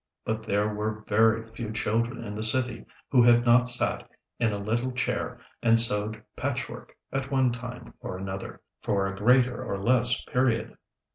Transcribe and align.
But 0.25 0.41
there 0.41 0.67
were 0.73 1.03
very 1.07 1.45
few 1.45 1.71
children 1.71 2.23
in 2.23 2.33
the 2.33 2.41
city 2.41 2.87
who 3.11 3.21
had 3.21 3.45
not 3.45 3.69
sat 3.69 4.09
in 4.39 4.51
a 4.51 4.57
little 4.57 4.91
chair 4.91 5.39
and 5.61 5.79
sewed 5.79 6.23
patchwork, 6.35 6.97
at 7.11 7.29
one 7.29 7.51
time 7.51 7.93
or 7.99 8.17
another, 8.17 8.61
for 8.81 9.05
a 9.05 9.15
greater 9.15 9.63
or 9.63 9.79
less 9.79 10.23
period. 10.23 10.75